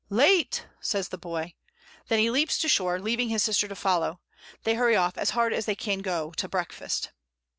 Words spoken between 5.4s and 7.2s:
as they can go to breakfast.